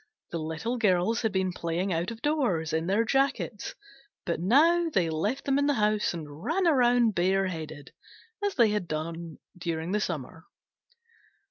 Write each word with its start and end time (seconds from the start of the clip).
The 0.31 0.39
Little 0.39 0.79
Girls 0.79 1.21
had 1.21 1.31
been 1.31 1.53
playing 1.53 1.93
out 1.93 2.09
of 2.09 2.23
doors 2.23 2.73
in 2.73 2.87
their 2.87 3.05
jackets, 3.05 3.75
but 4.25 4.39
now 4.39 4.89
they 4.89 5.11
left 5.11 5.45
them 5.45 5.59
in 5.59 5.67
the 5.67 5.75
house 5.75 6.11
and 6.11 6.41
ran 6.43 6.65
around 6.65 7.13
bare 7.13 7.45
headed, 7.45 7.93
as 8.43 8.55
they 8.55 8.69
had 8.69 8.87
done 8.87 9.37
during 9.55 9.91
the 9.91 9.99
summer. 10.01 10.47